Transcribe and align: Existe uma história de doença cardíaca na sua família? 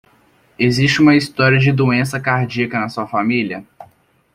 Existe 0.57 0.99
uma 0.99 1.15
história 1.15 1.59
de 1.59 1.71
doença 1.71 2.19
cardíaca 2.19 2.79
na 2.79 2.89
sua 2.89 3.05
família? 3.05 3.63